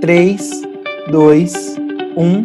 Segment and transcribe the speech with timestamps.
[0.00, 0.62] 3,
[1.10, 1.76] 2,
[2.16, 2.44] 1.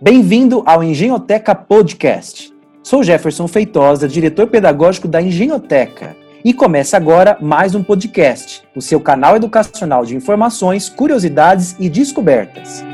[0.00, 2.52] Bem-vindo ao Engenhoteca Podcast.
[2.82, 6.16] Sou Jefferson Feitosa, diretor pedagógico da Engenhoteca.
[6.44, 12.84] E começa agora mais um podcast, o seu canal educacional de informações, curiosidades e descobertas.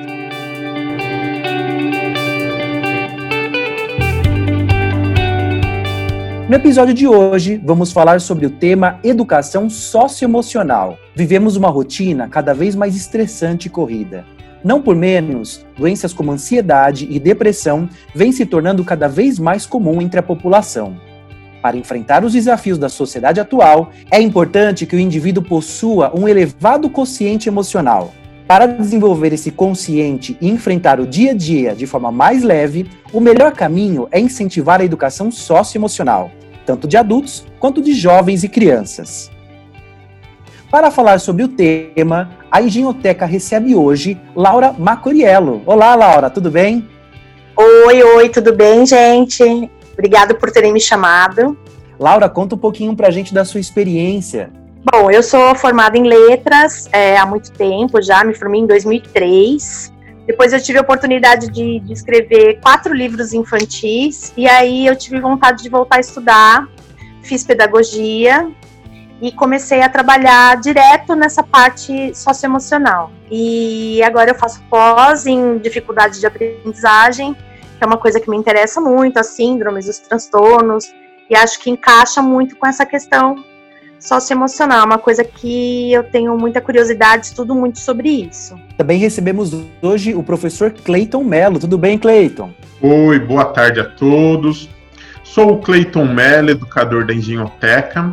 [6.53, 10.99] No episódio de hoje, vamos falar sobre o tema educação socioemocional.
[11.17, 14.27] Vivemos uma rotina cada vez mais estressante e corrida.
[14.63, 20.03] Não por menos, doenças como ansiedade e depressão vêm se tornando cada vez mais comum
[20.03, 20.95] entre a população.
[21.63, 26.91] Para enfrentar os desafios da sociedade atual, é importante que o indivíduo possua um elevado
[26.91, 28.13] consciente emocional.
[28.47, 33.21] Para desenvolver esse consciente e enfrentar o dia a dia de forma mais leve, o
[33.21, 36.31] melhor caminho é incentivar a educação socioemocional
[36.65, 39.31] tanto de adultos quanto de jovens e crianças.
[40.71, 45.63] Para falar sobre o tema, a Engenhoteca recebe hoje Laura Macoriello.
[45.67, 46.89] Olá, Laura, tudo bem?
[47.55, 49.71] Oi, oi, tudo bem, gente?
[49.93, 51.59] Obrigada por terem me chamado.
[51.99, 54.51] Laura, conta um pouquinho pra gente da sua experiência.
[54.91, 59.93] Bom, eu sou formada em letras é, há muito tempo já, me formei em 2003.
[60.27, 65.21] Depois eu tive a oportunidade de, de, escrever quatro livros infantis e aí eu tive
[65.21, 66.69] vontade de voltar a estudar,
[67.23, 68.49] fiz pedagogia
[69.21, 73.11] e comecei a trabalhar direto nessa parte socioemocional.
[73.31, 78.37] E agora eu faço pós em dificuldade de aprendizagem, que é uma coisa que me
[78.37, 80.93] interessa muito, as síndromes, os transtornos,
[81.29, 83.37] e acho que encaixa muito com essa questão
[84.03, 88.59] socioemocional, uma coisa que eu tenho muita curiosidade, estudo muito sobre isso.
[88.77, 91.61] Também recebemos hoje o professor Cleiton Mello.
[91.61, 92.53] Tudo bem, Cleiton?
[92.81, 94.69] Oi, boa tarde a todos.
[95.23, 98.13] Sou o Cleiton Mello, educador da Engenhoteca.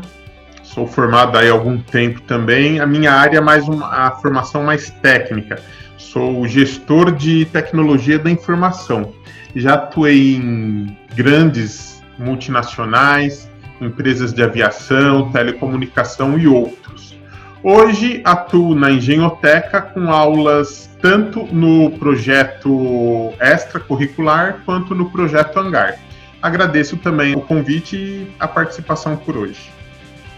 [0.61, 2.79] Sou formado aí há algum tempo também.
[2.79, 5.59] A minha área é mais uma a formação mais técnica.
[5.97, 9.11] Sou gestor de tecnologia da informação.
[9.55, 13.48] Já atuei em grandes multinacionais,
[13.81, 17.17] empresas de aviação, telecomunicação e outros.
[17.63, 25.97] Hoje atuo na Engenhoteca com aulas tanto no projeto extracurricular quanto no projeto Hangar.
[26.41, 29.69] Agradeço também o convite e a participação por hoje.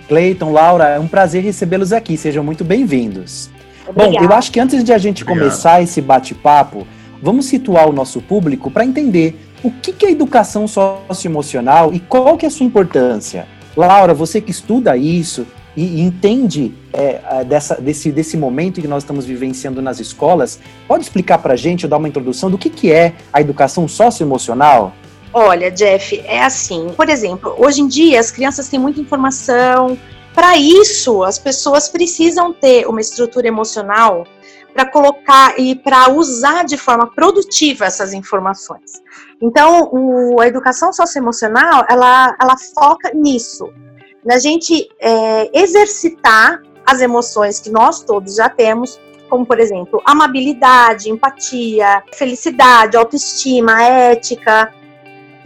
[0.08, 2.18] Cleiton, Laura, é um prazer recebê-los aqui.
[2.18, 3.50] Sejam muito bem-vindos.
[3.96, 5.44] Bom, eu acho que antes de a gente Obrigado.
[5.44, 6.88] começar esse bate-papo,
[7.22, 12.46] vamos situar o nosso público para entender o que, é educação socioemocional e qual que
[12.46, 13.48] é a sua importância?
[13.76, 15.46] Laura, você que estuda isso
[15.76, 21.38] e entende é, dessa, desse, desse momento que nós estamos vivenciando nas escolas, pode explicar
[21.38, 24.94] para a gente, ou dar uma introdução do que, que é a educação socioemocional?
[25.34, 26.90] Olha, Jeff, é assim.
[26.96, 29.98] Por exemplo, hoje em dia as crianças têm muita informação.
[30.34, 34.26] Para isso, as pessoas precisam ter uma estrutura emocional
[34.74, 39.02] para colocar e para usar de forma produtiva essas informações.
[39.42, 43.70] Então, o, a educação socioemocional, ela, ela foca nisso,
[44.26, 49.00] na gente é, exercitar as emoções que nós todos já temos,
[49.30, 54.74] como, por exemplo, amabilidade, empatia, felicidade, autoestima, ética,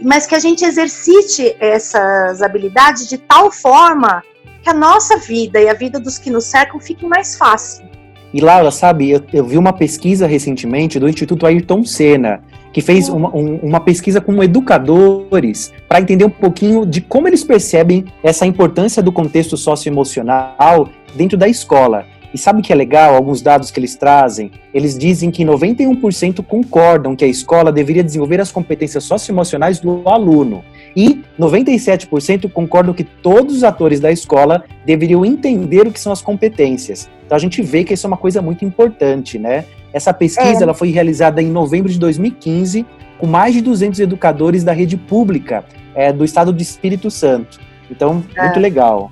[0.00, 4.22] mas que a gente exercite essas habilidades de tal forma
[4.62, 7.88] que a nossa vida e a vida dos que nos cercam fique mais fácil.
[8.32, 12.42] E Laura, sabe, eu, eu vi uma pesquisa recentemente do Instituto Ayrton Senna,
[12.72, 17.42] que fez uma, um, uma pesquisa com educadores para entender um pouquinho de como eles
[17.42, 22.04] percebem essa importância do contexto socioemocional dentro da escola.
[22.34, 23.14] E sabe que é legal?
[23.14, 24.50] Alguns dados que eles trazem.
[24.74, 30.62] Eles dizem que 91% concordam que a escola deveria desenvolver as competências socioemocionais do aluno.
[30.96, 36.22] E 97% concordam que todos os atores da escola deveriam entender o que são as
[36.22, 37.10] competências.
[37.26, 39.66] Então a gente vê que isso é uma coisa muito importante, né?
[39.92, 40.62] Essa pesquisa é.
[40.62, 42.86] ela foi realizada em novembro de 2015
[43.18, 45.64] com mais de 200 educadores da rede pública
[45.94, 47.60] é, do estado do Espírito Santo.
[47.90, 48.44] Então, é.
[48.44, 49.10] muito legal.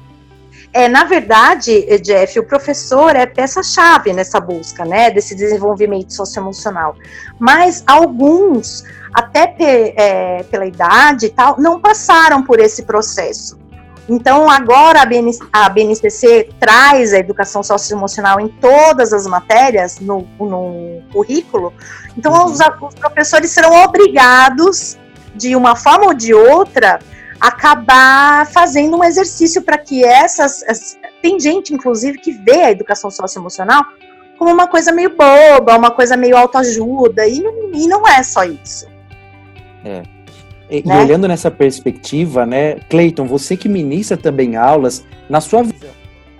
[0.75, 6.97] É, na verdade, Jeff, o professor é peça-chave nessa busca, né, desse desenvolvimento socioemocional.
[7.39, 8.83] Mas alguns,
[9.15, 13.57] até pe, é, pela idade e tal, não passaram por esse processo.
[14.09, 20.27] Então, agora a, BN, a BNCC traz a educação socioemocional em todas as matérias no,
[20.41, 21.73] no currículo.
[22.19, 22.47] Então, uhum.
[22.47, 24.99] os, os professores serão obrigados,
[25.37, 26.99] de uma forma ou de outra,
[27.41, 30.63] acabar fazendo um exercício para que essas.
[30.65, 33.85] As, tem gente, inclusive, que vê a educação socioemocional
[34.39, 37.43] como uma coisa meio boba, uma coisa meio autoajuda, e,
[37.73, 38.87] e não é só isso.
[39.85, 40.03] É.
[40.71, 41.01] E, né?
[41.01, 45.91] olhando nessa perspectiva, né, Cleiton, você que ministra também aulas, na sua visão,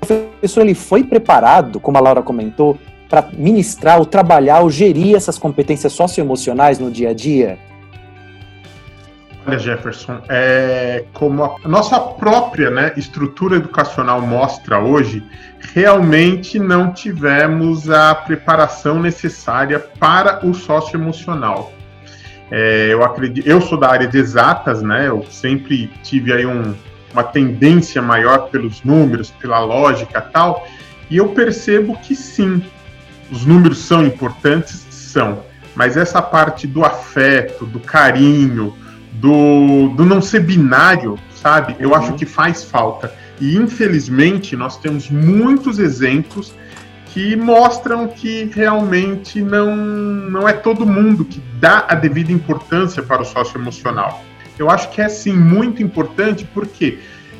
[0.03, 5.15] o professor ele foi preparado, como a Laura comentou, para ministrar, ou trabalhar, ou gerir
[5.15, 7.59] essas competências socioemocionais no dia a dia?
[9.47, 15.23] Olha, Jefferson, é, como a nossa própria né, estrutura educacional mostra hoje,
[15.75, 21.73] realmente não tivemos a preparação necessária para o socioemocional.
[22.51, 25.09] É, eu acredito, eu sou da área de exatas, né?
[25.09, 26.75] Eu sempre tive aí um,
[27.13, 30.67] uma tendência maior pelos números, pela lógica tal,
[31.11, 32.63] e eu percebo que sim,
[33.31, 35.43] os números são importantes, são,
[35.75, 38.75] mas essa parte do afeto, do carinho,
[39.15, 41.77] do, do não ser binário, sabe?
[41.79, 41.95] Eu uhum.
[41.97, 43.13] acho que faz falta.
[43.41, 46.55] E infelizmente nós temos muitos exemplos
[47.07, 53.23] que mostram que realmente não, não é todo mundo que dá a devida importância para
[53.23, 54.25] o socioemocional.
[54.59, 56.99] Eu acho que é sim muito importante porque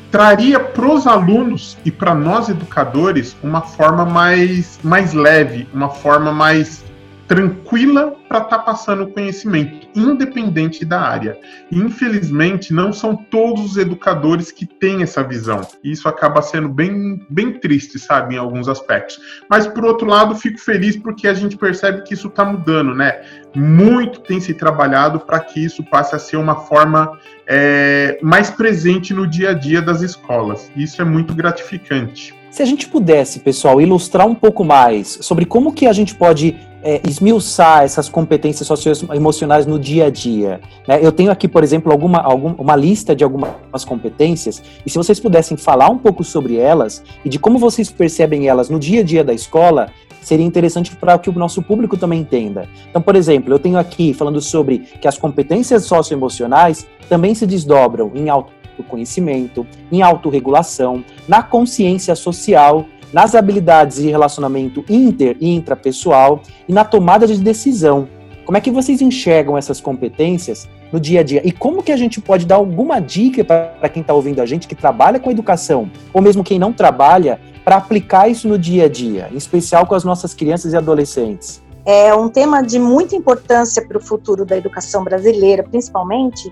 [0.09, 6.31] traria para os alunos e para nós educadores uma forma mais, mais leve, uma forma
[6.31, 6.84] mais
[7.27, 11.37] tranquila para estar tá passando o conhecimento, independente da área.
[11.71, 15.61] E, infelizmente, não são todos os educadores que têm essa visão.
[15.83, 19.19] E isso acaba sendo bem, bem triste, sabe, em alguns aspectos.
[19.49, 23.23] Mas, por outro lado, fico feliz porque a gente percebe que isso está mudando, né?
[23.55, 27.17] Muito tem se trabalhado para que isso passe a ser uma forma
[27.47, 30.71] é, mais presente no dia a dia das escolas.
[30.75, 32.33] Isso é muito gratificante.
[32.55, 36.55] Se a gente pudesse, pessoal, ilustrar um pouco mais sobre como que a gente pode
[36.81, 40.61] é, esmiuçar essas competências socioemocionais no dia a dia.
[40.87, 40.99] Né?
[41.01, 45.19] Eu tenho aqui, por exemplo, alguma, alguma, uma lista de algumas competências, e se vocês
[45.19, 49.03] pudessem falar um pouco sobre elas e de como vocês percebem elas no dia a
[49.03, 49.89] dia da escola,
[50.21, 52.69] seria interessante para que o nosso público também entenda.
[52.89, 58.11] Então, por exemplo, eu tenho aqui falando sobre que as competências socioemocionais também se desdobram
[58.15, 58.29] em
[58.75, 66.83] autoconhecimento, em autorregulação, na consciência social nas habilidades de relacionamento inter e intrapessoal e na
[66.83, 68.09] tomada de decisão.
[68.43, 71.41] Como é que vocês enxergam essas competências no dia a dia?
[71.45, 74.67] E como que a gente pode dar alguma dica para quem está ouvindo a gente
[74.67, 78.89] que trabalha com educação, ou mesmo quem não trabalha, para aplicar isso no dia a
[78.89, 81.63] dia, em especial com as nossas crianças e adolescentes?
[81.85, 86.51] É um tema de muita importância para o futuro da educação brasileira, principalmente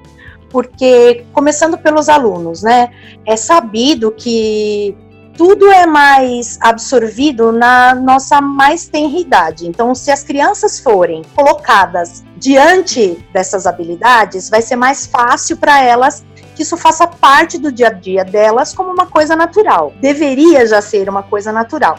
[0.54, 2.92] porque, começando pelos alunos, né,
[3.26, 4.96] é sabido que
[5.36, 9.68] tudo é mais absorvido na nossa mais tenra idade.
[9.68, 16.24] Então, se as crianças forem colocadas diante dessas habilidades, vai ser mais fácil para elas
[16.56, 19.92] que isso faça parte do dia a dia delas como uma coisa natural.
[20.00, 21.98] Deveria já ser uma coisa natural.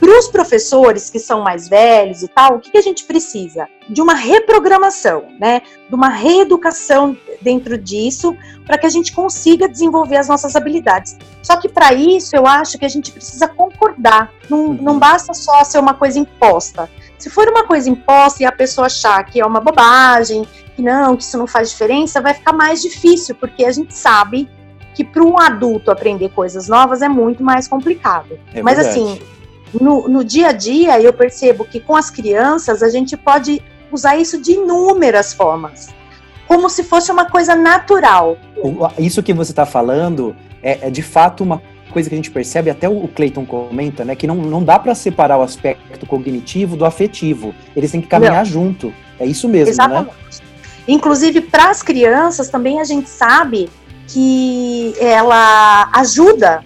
[0.00, 3.68] Para os professores que são mais velhos e tal, o que, que a gente precisa?
[3.86, 5.60] De uma reprogramação, né?
[5.88, 11.18] De uma reeducação dentro disso, para que a gente consiga desenvolver as nossas habilidades.
[11.42, 14.32] Só que para isso eu acho que a gente precisa concordar.
[14.48, 14.78] Não, uhum.
[14.80, 16.88] não basta só ser uma coisa imposta.
[17.18, 21.14] Se for uma coisa imposta e a pessoa achar que é uma bobagem, que não,
[21.14, 24.48] que isso não faz diferença, vai ficar mais difícil, porque a gente sabe
[24.94, 28.38] que para um adulto aprender coisas novas é muito mais complicado.
[28.54, 29.20] É Mas assim,
[29.78, 33.62] no, no dia a dia, eu percebo que com as crianças a gente pode
[33.92, 35.88] usar isso de inúmeras formas,
[36.48, 38.36] como se fosse uma coisa natural.
[38.98, 41.62] Isso que você está falando é, é, de fato uma
[41.92, 44.94] coisa que a gente percebe, até o Clayton comenta, né, que não, não dá para
[44.94, 47.52] separar o aspecto cognitivo do afetivo.
[47.74, 48.44] Eles têm que caminhar não.
[48.44, 48.94] junto.
[49.18, 49.70] É isso mesmo, né?
[49.72, 50.06] Exatamente.
[50.06, 50.48] né?
[50.86, 53.68] Inclusive, para as crianças também a gente sabe
[54.06, 56.64] que ela ajuda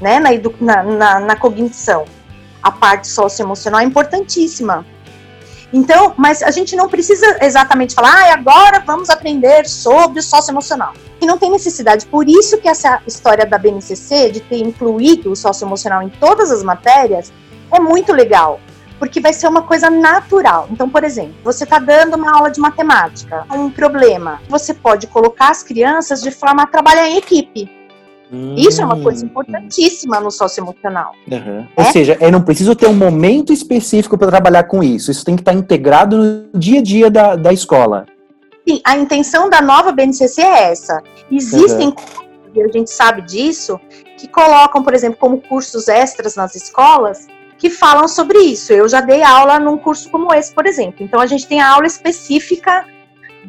[0.00, 2.04] né, na, na, na cognição
[2.62, 4.84] a parte socioemocional é importantíssima.
[5.72, 10.94] Então, mas a gente não precisa exatamente falar, ah, agora vamos aprender sobre o socioemocional.
[11.20, 12.06] E não tem necessidade.
[12.06, 16.62] Por isso que essa história da BNCC, de ter incluído o socioemocional em todas as
[16.62, 17.32] matérias,
[17.72, 18.60] é muito legal.
[18.98, 20.68] Porque vai ser uma coisa natural.
[20.70, 24.40] Então, por exemplo, você está dando uma aula de matemática, um problema.
[24.48, 27.70] Você pode colocar as crianças de forma a trabalhar em equipe.
[28.32, 28.54] Hum.
[28.56, 29.28] Isso é uma coisa hum.
[29.28, 31.12] importantíssima no socioemocional.
[31.30, 31.66] Uhum.
[31.76, 31.82] É?
[31.82, 35.10] Ou seja, eu não preciso ter um momento específico para trabalhar com isso.
[35.10, 38.06] Isso tem que estar integrado no dia a dia da, da escola.
[38.68, 41.00] Sim, a intenção da nova BNCC é essa.
[41.30, 41.94] Existem, uhum.
[42.54, 43.78] e a gente sabe disso,
[44.18, 47.28] que colocam, por exemplo, como cursos extras nas escolas,
[47.58, 48.72] que falam sobre isso.
[48.72, 51.04] Eu já dei aula num curso como esse, por exemplo.
[51.04, 52.84] Então, a gente tem a aula específica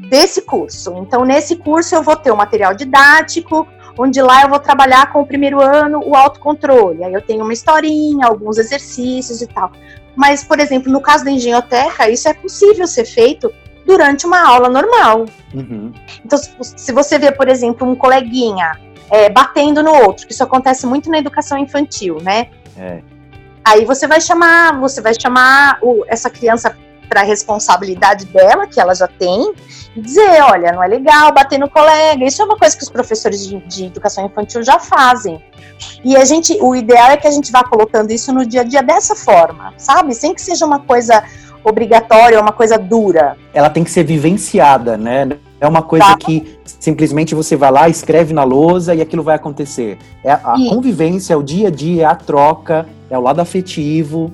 [0.10, 0.94] desse curso.
[0.98, 3.68] Então, nesse curso, eu vou ter o material didático,
[3.98, 7.04] onde lá eu vou trabalhar com o primeiro ano o autocontrole.
[7.04, 9.72] Aí eu tenho uma historinha, alguns exercícios e tal.
[10.16, 13.52] Mas, por exemplo, no caso da engenhoteca, isso é possível ser feito
[13.86, 15.26] durante uma aula normal.
[15.54, 15.92] Uhum.
[16.26, 20.86] Então, se você vê, por exemplo, um coleguinha é, batendo no outro, que isso acontece
[20.86, 22.50] muito na educação infantil, né?
[22.78, 23.02] É.
[23.64, 26.76] Aí você vai chamar, você vai chamar o, essa criança
[27.08, 29.54] para a responsabilidade dela, que ela já tem,
[29.96, 32.24] e dizer, olha, não é legal bater no colega.
[32.24, 35.42] Isso é uma coisa que os professores de, de, educação infantil já fazem.
[36.04, 38.64] E a gente, o ideal é que a gente vá colocando isso no dia a
[38.64, 40.14] dia dessa forma, sabe?
[40.14, 41.24] Sem que seja uma coisa
[41.64, 43.38] obrigatória, uma coisa dura.
[43.54, 45.30] Ela tem que ser vivenciada, né?
[45.60, 46.18] É uma coisa tá.
[46.18, 49.98] que simplesmente você vai lá, escreve na lousa e aquilo vai acontecer.
[50.24, 54.32] É a convivência, é o dia a dia, é a troca, é o lado afetivo.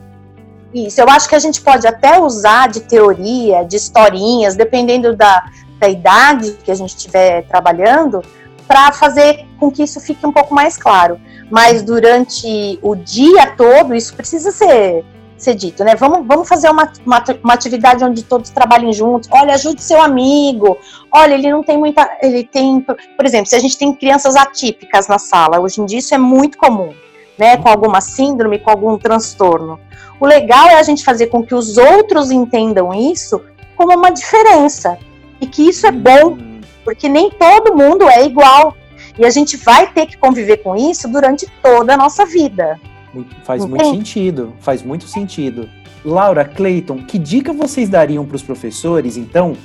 [0.74, 5.46] Isso, eu acho que a gente pode até usar de teoria, de historinhas, dependendo da,
[5.80, 8.24] da idade que a gente estiver trabalhando,
[8.68, 11.20] para fazer com que isso fique um pouco mais claro.
[11.52, 15.06] Mas durante o dia todo, isso precisa ser,
[15.38, 15.96] ser dito, né?
[15.96, 19.30] Vamos, vamos fazer uma, uma, uma atividade onde todos trabalhem juntos.
[19.32, 20.78] Olha, ajude seu amigo.
[21.12, 22.18] Olha, ele não tem muita.
[22.22, 22.82] Ele tem.
[22.82, 26.18] Por exemplo, se a gente tem crianças atípicas na sala, hoje em dia isso é
[26.18, 26.94] muito comum,
[27.38, 27.58] né?
[27.58, 29.80] Com alguma síndrome, com algum transtorno.
[30.20, 33.42] O legal é a gente fazer com que os outros entendam isso
[33.76, 34.98] como uma diferença.
[35.42, 36.38] E que isso é bom,
[36.84, 38.76] porque nem todo mundo é igual.
[39.18, 42.80] E a gente vai ter que conviver com isso durante toda a nossa vida.
[43.44, 43.84] Faz Entende?
[43.84, 45.70] muito sentido, faz muito sentido.
[46.04, 49.56] Laura, Clayton, que dica vocês dariam para os professores, então,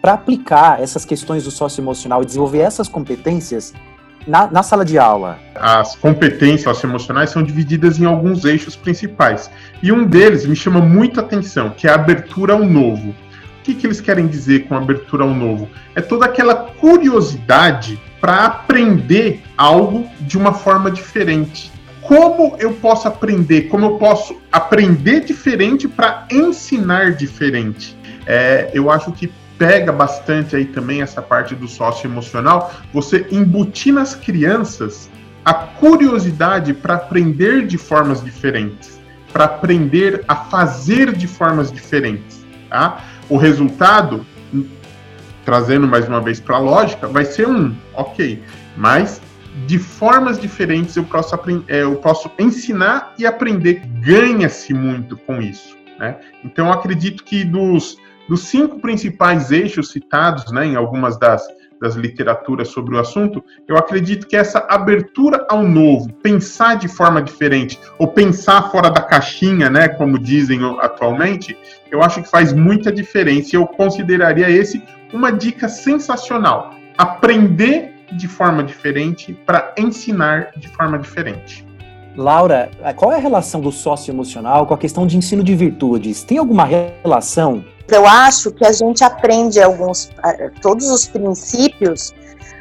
[0.00, 3.74] para aplicar essas questões do socioemocional e desenvolver essas competências
[4.26, 5.38] na, na, sala de aula?
[5.54, 9.50] As competências socioemocionais são divididas em alguns eixos principais.
[9.82, 13.14] E um deles me chama muita atenção, que é a abertura ao novo
[13.66, 15.68] que, que eles querem dizer com abertura ao novo?
[15.94, 21.72] É toda aquela curiosidade para aprender algo de uma forma diferente.
[22.00, 23.62] Como eu posso aprender?
[23.62, 27.96] Como eu posso aprender diferente para ensinar diferente?
[28.24, 33.92] É, eu acho que pega bastante aí também essa parte do sócio emocional, você embutir
[33.92, 35.10] nas crianças
[35.44, 39.00] a curiosidade para aprender de formas diferentes,
[39.32, 43.04] para aprender a fazer de formas diferentes, tá?
[43.28, 44.26] o resultado,
[45.44, 48.42] trazendo mais uma vez para a lógica, vai ser um, ok,
[48.76, 49.20] mas
[49.66, 51.34] de formas diferentes eu posso,
[51.68, 55.76] é, eu posso ensinar e aprender, ganha-se muito com isso.
[55.98, 56.16] Né?
[56.44, 57.96] Então, acredito que dos,
[58.28, 61.46] dos cinco principais eixos citados né, em algumas das,
[61.80, 67.22] das literaturas sobre o assunto, eu acredito que essa abertura ao novo, pensar de forma
[67.22, 71.56] diferente, ou pensar fora da caixinha, né, como dizem atualmente,
[71.90, 73.54] eu acho que faz muita diferença.
[73.54, 76.74] Eu consideraria esse uma dica sensacional.
[76.98, 81.66] Aprender de forma diferente para ensinar de forma diferente.
[82.16, 86.22] Laura, qual é a relação do socioemocional com a questão de ensino de virtudes?
[86.22, 87.64] Tem alguma relação?
[87.88, 90.10] Eu acho que a gente aprende alguns,
[90.60, 92.12] todos os princípios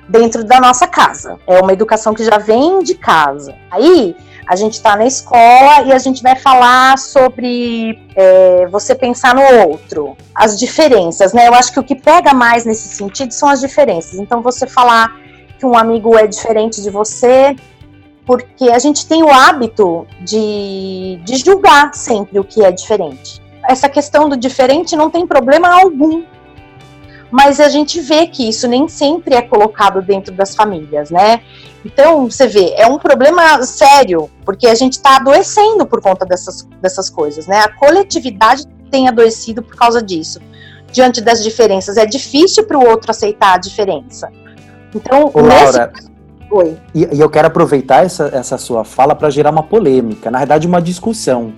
[0.08, 1.40] dentro da nossa casa.
[1.48, 3.56] É uma educação que já vem de casa.
[3.72, 4.16] Aí
[4.48, 9.68] a gente está na escola e a gente vai falar sobre é, você pensar no
[9.68, 11.48] outro, as diferenças, né?
[11.48, 14.20] Eu acho que o que pega mais nesse sentido são as diferenças.
[14.20, 15.16] Então, você falar
[15.58, 17.56] que um amigo é diferente de você,
[18.25, 23.41] porque a gente tem o hábito de, de julgar sempre o que é diferente.
[23.67, 26.24] Essa questão do diferente não tem problema algum
[27.36, 31.41] mas a gente vê que isso nem sempre é colocado dentro das famílias, né?
[31.84, 36.63] Então, você vê, é um problema sério, porque a gente está adoecendo por conta dessas,
[36.82, 37.60] dessas coisas, né?
[37.60, 40.39] A coletividade tem adoecido por causa disso.
[40.91, 44.32] Diante das diferenças, é difícil para o outro aceitar a diferença.
[44.96, 45.63] Então, Ô, nesse...
[45.63, 45.94] Laura,
[46.52, 46.78] Oi.
[46.94, 50.68] E, e, eu quero aproveitar essa, essa sua fala para gerar uma polêmica, na verdade,
[50.68, 51.54] uma discussão.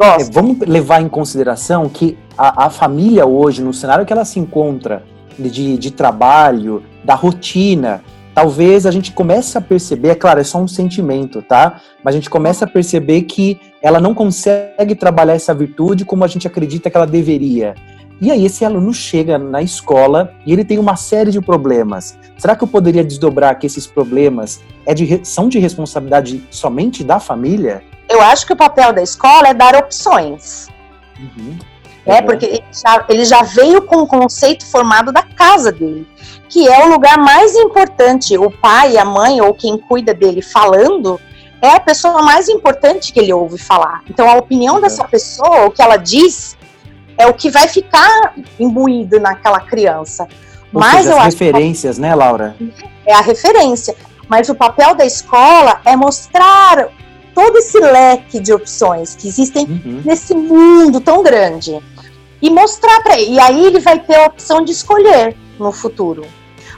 [0.00, 4.38] É, vamos levar em consideração que a, a, família hoje, no cenário que ela se
[4.38, 5.02] encontra
[5.38, 8.02] de, de trabalho, da rotina,
[8.34, 11.80] talvez a gente comece a perceber, é claro, é só um sentimento, tá?
[12.04, 16.26] Mas a gente começa a perceber que ela não consegue trabalhar essa virtude como a
[16.26, 17.74] gente acredita que ela deveria.
[18.20, 22.18] E aí esse aluno chega na escola e ele tem uma série de problemas.
[22.38, 27.20] Será que eu poderia desdobrar que esses problemas é de, são de responsabilidade somente da
[27.20, 27.82] família?
[28.08, 30.68] Eu acho que o papel da escola é dar opções.
[31.18, 31.58] Uhum.
[32.06, 36.06] É, porque ele já, ele já veio com o conceito formado da casa dele,
[36.48, 38.38] que é o lugar mais importante.
[38.38, 41.20] O pai, a mãe ou quem cuida dele falando
[41.60, 44.02] é a pessoa mais importante que ele ouve falar.
[44.08, 46.55] Então, a opinião dessa pessoa, o que ela diz,
[47.18, 50.28] é o que vai ficar imbuído naquela criança.
[50.72, 52.02] Ou Mas seja, as referências, que...
[52.02, 52.56] né, Laura?
[53.06, 53.94] É a referência.
[54.28, 56.88] Mas o papel da escola é mostrar
[57.34, 60.02] todo esse leque de opções que existem uhum.
[60.04, 61.80] nesse mundo tão grande
[62.40, 63.34] e mostrar para ele.
[63.34, 66.26] E aí ele vai ter a opção de escolher no futuro.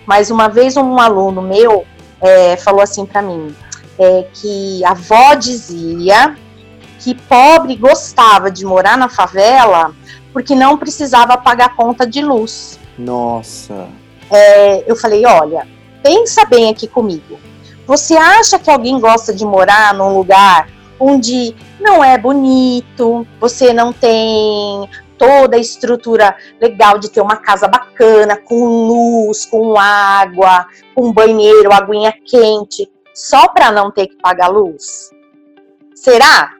[0.06, 1.84] Mas uma vez um aluno meu
[2.20, 3.54] é, falou assim para mim
[3.98, 6.36] é, que a avó dizia
[6.98, 9.94] que pobre gostava de morar na favela
[10.38, 12.78] porque não precisava pagar conta de luz.
[12.96, 13.88] Nossa.
[14.30, 15.66] É, eu falei, olha,
[16.00, 17.40] pensa bem aqui comigo.
[17.88, 20.68] Você acha que alguém gosta de morar num lugar
[21.00, 27.66] onde não é bonito, você não tem toda a estrutura legal de ter uma casa
[27.66, 34.46] bacana, com luz, com água, com banheiro, aguinha quente, só para não ter que pagar
[34.46, 35.10] luz?
[35.96, 36.52] Será?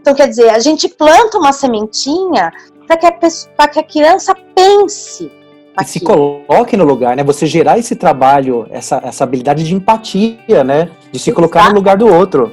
[0.00, 2.52] Então, quer dizer, a gente planta uma sementinha
[2.88, 5.30] para que, que, a criança pense.
[5.80, 7.22] E se coloque no lugar, né?
[7.22, 10.90] Você gerar esse trabalho, essa, essa habilidade de empatia, né?
[11.12, 12.52] De se colocar no lugar do outro.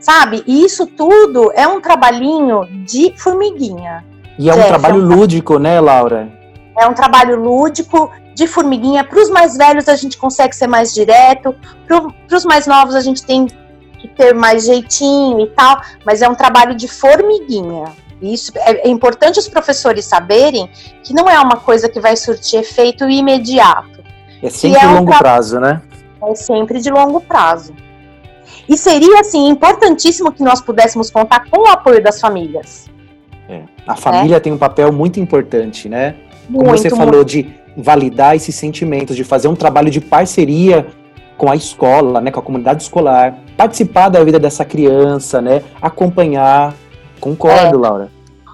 [0.00, 0.42] Sabe?
[0.46, 4.04] E isso tudo é um trabalhinho de formiguinha.
[4.38, 6.32] E é um trabalho é um lúdico, né, Laura?
[6.78, 9.04] É um trabalho lúdico de formiguinha.
[9.04, 11.54] Para os mais velhos a gente consegue ser mais direto,
[11.86, 13.46] para os mais novos a gente tem
[13.98, 17.84] que ter mais jeitinho e tal, mas é um trabalho de formiguinha.
[18.22, 20.68] Isso é, é importante os professores saberem
[21.02, 24.02] que não é uma coisa que vai surtir efeito imediato.
[24.42, 25.82] É sempre de é longo um prazo, né?
[26.24, 27.74] É sempre de longo prazo.
[28.68, 32.88] E seria, assim, importantíssimo que nós pudéssemos contar com o apoio das famílias.
[33.48, 33.62] É.
[33.86, 34.40] A família é.
[34.40, 36.14] tem um papel muito importante, né?
[36.46, 37.26] Como muito, você falou, muito.
[37.26, 40.86] de validar esses sentimentos, de fazer um trabalho de parceria
[41.36, 46.74] com a escola, né, com a comunidade escolar, participar da vida dessa criança, né, acompanhar.
[47.22, 47.88] Concordo, é.
[47.88, 48.10] Laura.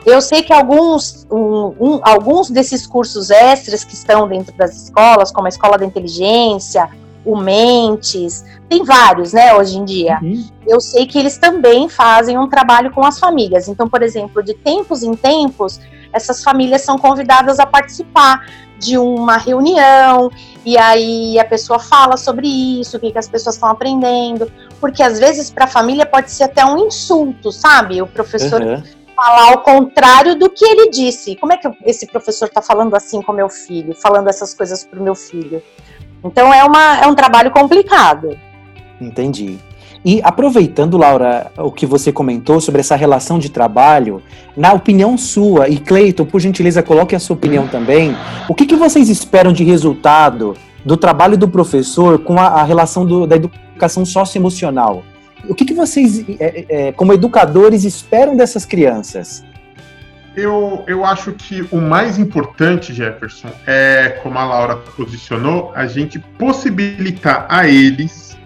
[0.07, 5.33] Eu sei que alguns, um, um, alguns desses cursos extras que estão dentro das escolas,
[5.33, 6.89] como a Escola da Inteligência,
[7.25, 10.19] o Mentes, tem vários, né, hoje em dia.
[10.23, 10.47] Uhum.
[10.67, 13.69] Eu sei que eles também fazem um trabalho com as famílias.
[13.69, 15.81] Então, por exemplo, de tempos em tempos,
[16.13, 18.47] essas famílias são convidadas a participar
[18.79, 20.31] de uma reunião
[20.65, 22.47] e aí a pessoa fala sobre
[22.81, 26.31] isso, o que, que as pessoas estão aprendendo, porque às vezes para a família pode
[26.31, 28.01] ser até um insulto, sabe?
[28.01, 28.83] O professor uhum.
[29.15, 31.37] falar ao contrário do que ele disse.
[31.37, 34.99] Como é que esse professor está falando assim com meu filho, falando essas coisas para
[34.99, 35.63] o meu filho?
[36.25, 38.39] Então é, uma, é um trabalho complicado.
[39.01, 39.59] Entendi.
[40.05, 44.23] E aproveitando, Laura, o que você comentou sobre essa relação de trabalho,
[44.57, 48.17] na opinião sua, e Cleiton, por gentileza, coloque a sua opinião também,
[48.49, 53.05] o que, que vocês esperam de resultado do trabalho do professor com a, a relação
[53.05, 53.68] do, da educação
[54.05, 55.05] socioemocional?
[55.49, 59.45] O que, que vocês, é, é, como educadores, esperam dessas crianças?
[60.35, 66.19] Eu, eu acho que o mais importante, Jefferson, é, como a Laura posicionou, a gente
[66.19, 68.37] possibilitar a eles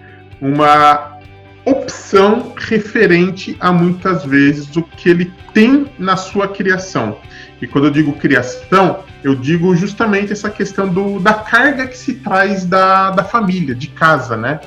[0.40, 1.18] uma
[1.64, 7.18] opção referente a muitas vezes o que ele tem na sua criação.
[7.60, 12.14] E quando eu digo criação, eu digo justamente essa questão do, da carga que se
[12.14, 14.60] traz da, da família, de casa, né?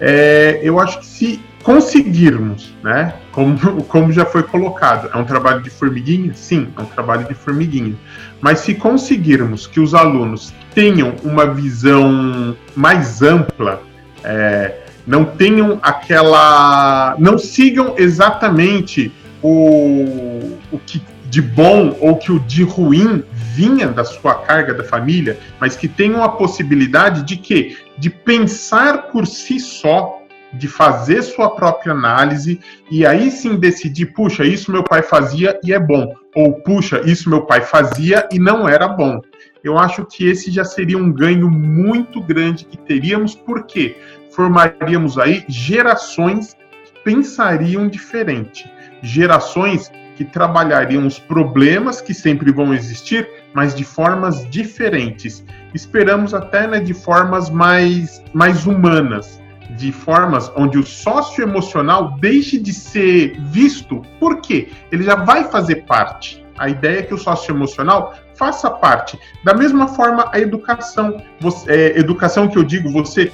[0.00, 3.14] É, eu acho que se conseguirmos, né?
[3.32, 6.32] Como, como já foi colocado, é um trabalho de formiguinha?
[6.34, 7.94] Sim, é um trabalho de formiguinha.
[8.40, 13.82] Mas se conseguirmos que os alunos tenham uma visão mais ampla,
[14.24, 17.14] é, não tenham aquela.
[17.18, 24.04] não sigam exatamente o, o que de bom ou que o de ruim vinha da
[24.04, 29.60] sua carga da família, mas que tenham a possibilidade de que de pensar por si
[29.60, 30.18] só
[30.52, 35.72] de fazer sua própria análise e aí sim decidir, puxa, isso meu pai fazia e
[35.72, 39.20] é bom, ou puxa, isso meu pai fazia e não era bom.
[39.62, 43.96] Eu acho que esse já seria um ganho muito grande que teríamos, porque
[44.32, 48.68] formaríamos aí gerações que pensariam diferente,
[49.02, 55.42] gerações que trabalhariam os problemas que sempre vão existir, mas de formas diferentes.
[55.72, 59.40] Esperamos até né, de formas mais, mais humanas
[59.78, 64.68] de formas onde o socioemocional deixe de ser visto, por quê?
[64.92, 66.44] Ele já vai fazer parte.
[66.58, 69.18] A ideia é que o socioemocional faça parte.
[69.42, 71.22] Da mesma forma, a educação.
[71.40, 73.32] Você, é, educação que eu digo, você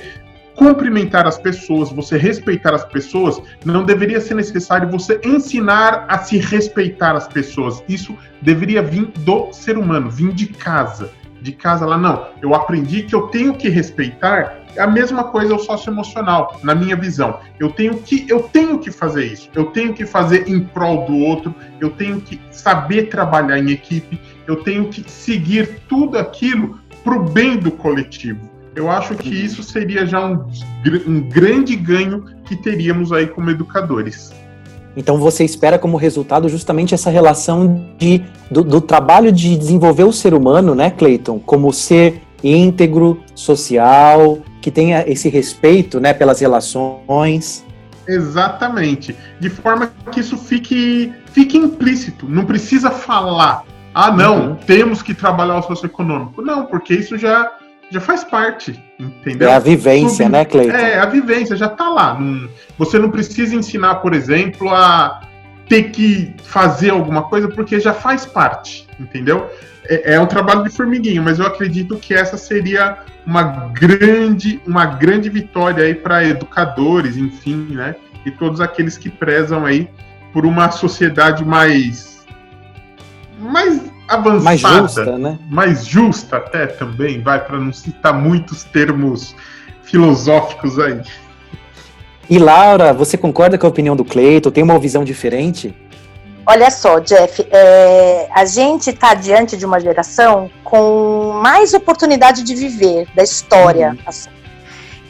[0.57, 6.39] cumprimentar as pessoas, você respeitar as pessoas, não deveria ser necessário você ensinar a se
[6.39, 7.85] respeitar as pessoas.
[7.89, 11.11] Isso deveria vir do ser humano, vir de casa.
[11.41, 12.29] De casa lá, não.
[12.41, 17.39] Eu aprendi que eu tenho que respeitar a mesma coisa o socioemocional, na minha visão.
[17.61, 19.49] Eu tenho que eu tenho que fazer isso.
[19.55, 21.55] Eu tenho que fazer em prol do outro.
[21.79, 24.19] Eu tenho que saber trabalhar em equipe.
[24.47, 28.56] Eu tenho que seguir tudo aquilo para o bem do coletivo.
[28.77, 29.35] Eu acho que uhum.
[29.35, 30.47] isso seria já um,
[31.07, 34.33] um grande ganho que teríamos aí como educadores.
[34.97, 40.13] Então você espera como resultado justamente essa relação de, do, do, trabalho de desenvolver o
[40.13, 47.65] ser humano, né, Cleiton, como ser íntegro, social, que tenha esse respeito, né, pelas relações.
[48.07, 49.17] Exatamente.
[49.41, 52.27] De forma que isso fique, fique implícito.
[52.29, 53.65] Não precisa falar.
[53.93, 54.55] Ah, não, uhum.
[54.55, 56.43] temos que trabalhar o socioeconômico.
[56.43, 57.51] Não, porque isso já,
[57.91, 59.49] já faz parte, entendeu?
[59.49, 60.77] É a vivência, né, Cleiton?
[60.77, 62.19] É, a vivência já está lá.
[62.79, 65.23] Você não precisa ensinar, por exemplo, a
[65.69, 69.51] ter que fazer alguma coisa, porque já faz parte, entendeu?
[69.85, 74.87] É, é um trabalho de formiguinho, mas eu acredito que essa seria uma grande, uma
[74.87, 77.97] grande vitória aí para educadores, enfim, né?
[78.25, 79.89] E todos aqueles que prezam aí
[80.33, 82.17] por uma sociedade mais
[83.39, 85.39] mais avançada, mais justa, né?
[85.49, 89.35] Mais justa até também, vai para não citar muitos termos
[89.83, 91.01] filosóficos aí.
[92.29, 94.51] E Laura, você concorda com a opinião do Cleiton?
[94.51, 95.75] Tem uma visão diferente?
[96.45, 102.55] Olha só, Jeff, é, a gente está diante de uma geração com mais oportunidade de
[102.55, 103.91] viver da história.
[103.91, 103.99] Uhum.
[104.07, 104.31] Assim,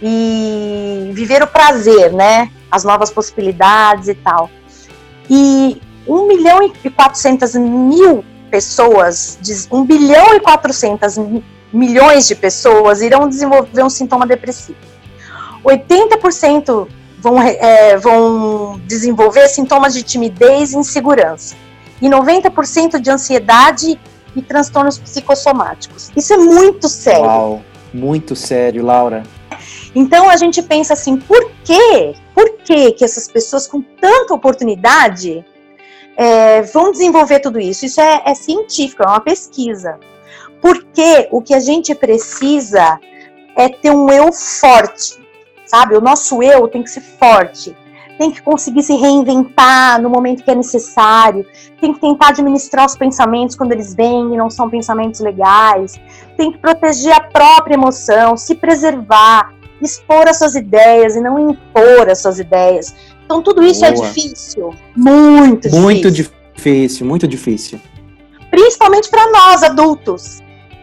[0.02, 2.50] e viver o prazer, né?
[2.70, 4.50] As novas possibilidades e tal.
[5.28, 9.38] E 1 milhão e 400 mil pessoas,
[9.70, 11.16] 1 bilhão e 400
[11.72, 14.78] milhões de pessoas irão desenvolver um sintoma depressivo.
[15.64, 21.56] 80% vão, é, vão desenvolver sintomas de timidez e insegurança.
[22.00, 23.98] E 90% de ansiedade
[24.35, 26.12] e transtornos psicossomáticos.
[26.14, 27.24] Isso é muito sério.
[27.24, 29.22] Uau, muito sério, Laura.
[29.94, 32.14] Então a gente pensa assim, por quê?
[32.35, 35.42] Por que que essas pessoas com tanta oportunidade
[36.16, 37.87] é, vão desenvolver tudo isso?
[37.87, 39.98] Isso é, é científico, é uma pesquisa.
[40.61, 42.98] Porque o que a gente precisa
[43.55, 45.26] é ter um eu forte
[45.66, 45.96] sabe?
[45.96, 47.76] O nosso eu tem que ser forte,
[48.16, 51.44] tem que conseguir se reinventar no momento que é necessário,
[51.81, 56.00] tem que tentar administrar os pensamentos quando eles vêm e não são pensamentos legais,
[56.37, 59.52] tem que proteger a própria emoção, se preservar,
[59.83, 62.94] expor as suas ideias e não impor as suas ideias.
[63.26, 64.06] Então tudo isso é Boa.
[64.06, 65.80] é difícil, muito difícil.
[65.82, 67.80] Muito difícil, muito difícil.
[68.50, 70.42] Principalmente para nós adultos.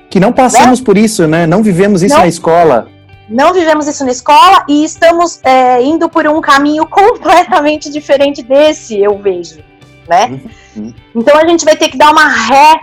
[0.10, 0.86] Que não passamos né?
[0.86, 1.48] por isso, né?
[1.48, 2.88] Não vivemos isso não, na escola
[3.30, 9.00] não vivemos isso na escola e estamos é, indo por um caminho completamente diferente desse,
[9.00, 9.60] eu vejo,
[10.08, 10.40] né?
[10.76, 10.94] Uhum.
[11.16, 12.80] Então a gente vai ter que dar uma ré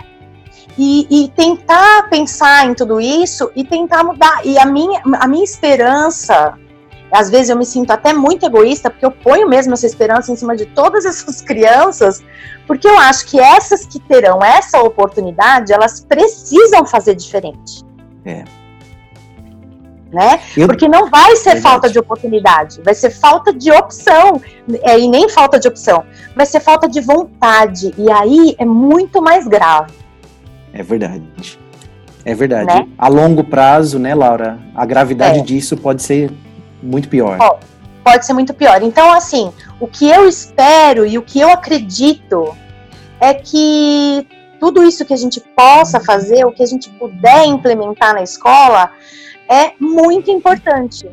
[0.77, 4.41] e, e, tentar pensar em tudo isso e tentar mudar.
[4.45, 6.57] E a minha, a minha esperança,
[7.11, 10.35] às vezes eu me sinto até muito egoísta, porque eu ponho mesmo essa esperança em
[10.35, 12.23] cima de todas essas crianças,
[12.65, 17.83] porque eu acho que essas que terão essa oportunidade, elas precisam fazer diferente.
[18.25, 18.43] É
[20.11, 20.39] né?
[20.57, 20.67] Eu...
[20.67, 21.61] Porque não vai ser Verdade.
[21.61, 24.41] falta de oportunidade, vai ser falta de opção,
[24.83, 26.03] é, e nem falta de opção,
[26.35, 29.93] vai ser falta de vontade, e aí é muito mais grave.
[30.73, 31.59] É verdade.
[32.23, 32.65] É verdade.
[32.67, 32.87] Né?
[32.97, 34.59] A longo prazo, né, Laura?
[34.75, 35.41] A gravidade é.
[35.41, 36.31] disso pode ser
[36.81, 37.37] muito pior.
[38.03, 38.81] Pode, ser muito pior.
[38.81, 42.55] Então, assim, o que eu espero e o que eu acredito
[43.19, 44.27] é que
[44.59, 48.91] tudo isso que a gente possa fazer, o que a gente puder implementar na escola,
[49.47, 51.09] é muito importante.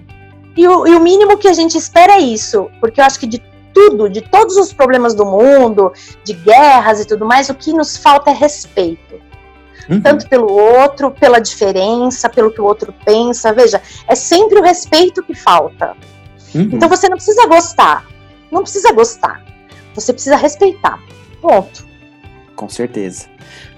[0.56, 3.26] E o, e o mínimo que a gente espera é isso, porque eu acho que
[3.26, 5.92] de tudo, de todos os problemas do mundo,
[6.24, 9.20] de guerras e tudo mais, o que nos falta é respeito.
[9.88, 10.00] Uhum.
[10.00, 13.52] Tanto pelo outro, pela diferença, pelo que o outro pensa.
[13.52, 15.96] Veja, é sempre o respeito que falta.
[16.54, 16.70] Uhum.
[16.72, 18.06] Então você não precisa gostar.
[18.50, 19.42] Não precisa gostar.
[19.94, 20.98] Você precisa respeitar.
[21.40, 21.86] Ponto.
[22.54, 23.26] Com certeza.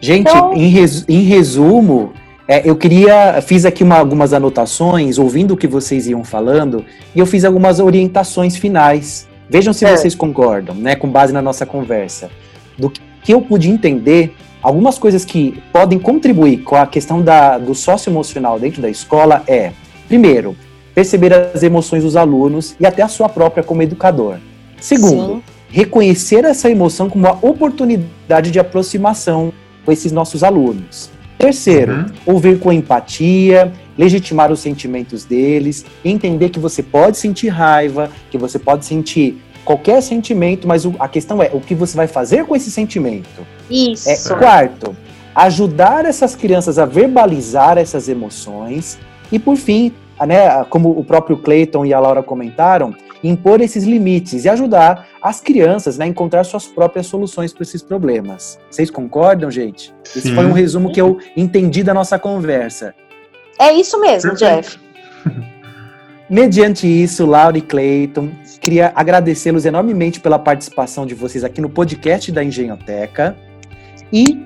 [0.00, 2.12] Gente, então, em, res, em resumo,
[2.48, 7.20] é, eu queria, fiz aqui uma, algumas anotações, ouvindo o que vocês iam falando, e
[7.20, 9.28] eu fiz algumas orientações finais.
[9.48, 9.96] Vejam se é.
[9.96, 12.30] vocês concordam, né, com base na nossa conversa.
[12.78, 17.74] Do que eu pude entender, algumas coisas que podem contribuir com a questão da, do
[17.74, 19.72] socioemocional dentro da escola é,
[20.08, 20.56] primeiro,
[20.94, 24.38] perceber as emoções dos alunos e até a sua própria como educador.
[24.80, 25.42] Segundo, Sim.
[25.68, 29.52] reconhecer essa emoção como uma oportunidade de aproximação
[29.84, 31.10] com esses nossos alunos.
[31.38, 32.06] Terceiro, uhum.
[32.26, 38.58] ouvir com empatia, legitimar os sentimentos deles, entender que você pode sentir raiva, que você
[38.58, 42.72] pode sentir qualquer sentimento, mas a questão é o que você vai fazer com esse
[42.72, 43.46] sentimento.
[43.70, 44.08] Isso.
[44.08, 44.96] É, quarto,
[45.32, 48.98] ajudar essas crianças a verbalizar essas emoções.
[49.30, 49.92] E por fim,
[50.26, 55.40] né, como o próprio Clayton e a Laura comentaram, impor esses limites e ajudar as
[55.40, 58.58] crianças né, a encontrar suas próprias soluções para esses problemas.
[58.68, 59.94] Vocês concordam, gente?
[60.02, 60.18] Sim.
[60.18, 62.92] Esse foi um resumo que eu entendi da nossa conversa.
[63.56, 64.62] É isso mesmo, Perfeito.
[64.62, 64.80] Jeff.
[66.30, 72.30] Mediante isso, Laura e Clayton, queria agradecê-los enormemente pela participação de vocês aqui no podcast
[72.30, 73.36] da Engenhoteca
[74.12, 74.40] e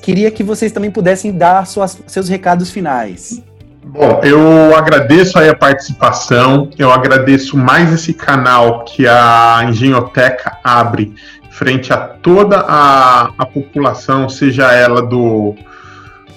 [0.00, 3.42] queria que vocês também pudessem dar suas, seus recados finais.
[3.82, 11.12] Bom, eu agradeço aí a participação, eu agradeço mais esse canal que a Engenhoteca abre
[11.50, 15.56] frente a toda a, a população, seja ela do,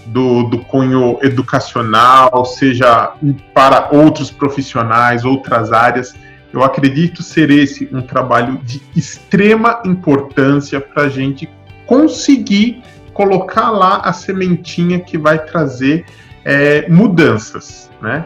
[0.06, 3.13] do, do cunho educacional, seja
[3.54, 6.13] para outros profissionais, outras áreas.
[6.52, 11.50] Eu acredito ser esse um trabalho de extrema importância para a gente
[11.86, 16.06] conseguir colocar lá a sementinha que vai trazer
[16.44, 18.26] é, mudanças, né?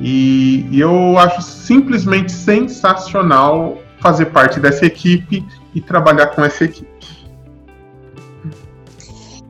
[0.00, 6.97] E, e, eu acho simplesmente sensacional fazer parte dessa equipe e trabalhar com essa equipe.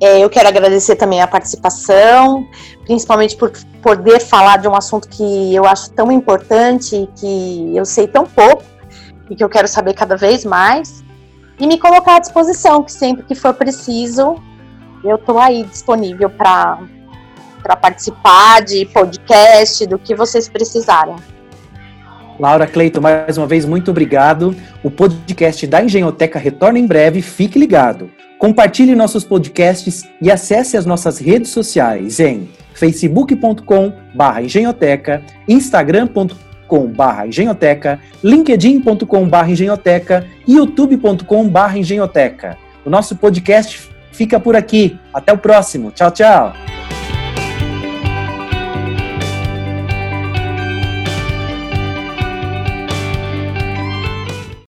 [0.00, 2.46] É, eu quero agradecer também a participação,
[2.84, 3.50] principalmente por
[3.82, 8.62] poder falar de um assunto que eu acho tão importante, que eu sei tão pouco
[9.28, 11.02] e que eu quero saber cada vez mais,
[11.58, 14.36] e me colocar à disposição, que sempre que for preciso,
[15.04, 16.78] eu estou aí disponível para
[17.62, 21.16] para participar de podcast, do que vocês precisarem.
[22.38, 24.54] Laura Cleito, mais uma vez, muito obrigado.
[24.82, 28.08] O podcast da Engenhoteca retorna em breve, fique ligado.
[28.38, 33.92] Compartilhe nossos podcasts e acesse as nossas redes sociais em facebook.com
[34.42, 36.28] engenhoteca, instagram.com
[37.26, 42.56] engenhoteca, linkedin.com engenhoteca e youtube.com engenhoteca.
[42.84, 44.98] O nosso podcast fica por aqui.
[45.12, 45.90] Até o próximo.
[45.90, 46.52] Tchau, tchau.